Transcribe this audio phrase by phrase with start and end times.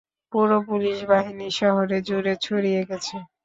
[0.33, 3.15] পুরো পুলিশ বাহিনী শহরে জুরে ছড়িয়ে গেছে।